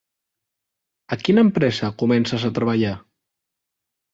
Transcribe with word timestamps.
A 1.15 1.17
quina 1.27 1.43
empresa 1.47 1.91
comences 2.01 2.47
a 2.49 2.53
treballar? 2.59 2.99